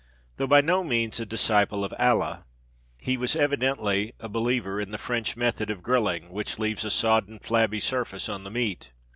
Though 0.37 0.47
by 0.47 0.61
no 0.61 0.83
means 0.83 1.19
a 1.19 1.27
disciple 1.27 1.85
of 1.85 1.93
Ala, 1.99 2.45
he 2.97 3.17
was 3.17 3.35
evidently 3.35 4.15
a 4.19 4.27
believer 4.27 4.81
in 4.81 4.89
the 4.89 4.97
French 4.97 5.37
method 5.37 5.69
of 5.69 5.83
grilling, 5.83 6.31
which 6.31 6.57
leaves 6.57 6.83
a 6.83 6.89
sodden, 6.89 7.37
flabby 7.37 7.79
surface 7.79 8.27
on 8.27 8.43
the 8.43 8.49
meat. 8.49 8.89